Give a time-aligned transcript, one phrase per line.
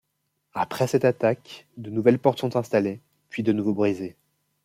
[0.55, 4.15] Après cette attaque, de nouvelles portes sont installées, puis de nouveau brisées.